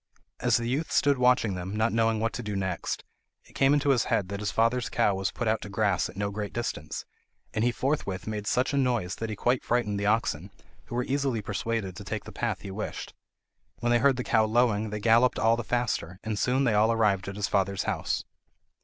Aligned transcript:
As 0.39 0.57
the 0.57 0.67
youth 0.67 0.91
stood 0.91 1.19
watching 1.19 1.53
them, 1.53 1.75
not 1.75 1.93
knowing 1.93 2.19
what 2.19 2.33
to 2.33 2.41
do 2.41 2.55
next, 2.55 3.03
it 3.43 3.53
came 3.53 3.71
into 3.71 3.91
his 3.91 4.05
head 4.05 4.29
that 4.29 4.39
his 4.39 4.49
father's 4.49 4.89
cow 4.89 5.13
was 5.13 5.29
put 5.29 5.47
out 5.47 5.61
to 5.61 5.69
grass 5.69 6.09
at 6.09 6.17
no 6.17 6.31
great 6.31 6.53
distance; 6.53 7.05
and 7.53 7.63
he 7.63 7.71
forthwith 7.71 8.25
made 8.25 8.47
such 8.47 8.73
a 8.73 8.77
noise 8.77 9.13
that 9.17 9.29
he 9.29 9.35
quite 9.35 9.63
frightened 9.63 9.99
the 9.99 10.07
oxen, 10.07 10.49
who 10.85 10.95
were 10.95 11.03
easily 11.03 11.39
persuaded 11.39 11.95
to 11.95 12.03
take 12.03 12.23
the 12.23 12.31
path 12.31 12.61
he 12.61 12.71
wished. 12.71 13.13
When 13.77 13.91
they 13.91 13.99
heard 13.99 14.15
the 14.15 14.23
cow 14.23 14.45
lowing 14.45 14.89
they 14.89 14.99
galloped 14.99 15.37
all 15.37 15.55
the 15.55 15.63
faster, 15.63 16.19
and 16.23 16.39
soon 16.39 16.63
they 16.63 16.73
all 16.73 16.91
arrived 16.91 17.27
at 17.27 17.35
his 17.35 17.47
father's 17.47 17.83
house. 17.83 18.23